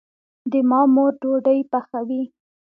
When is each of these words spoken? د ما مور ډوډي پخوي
د 0.51 0.53
ما 0.69 0.81
مور 0.93 1.11
ډوډي 1.21 1.59
پخوي 1.71 2.23